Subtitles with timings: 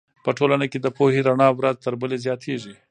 [0.23, 2.73] په ټولنه کې د پوهې رڼا ورځ تر بلې زیاتېږي.